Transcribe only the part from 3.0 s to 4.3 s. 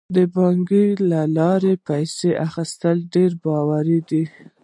ډیر باوري دي.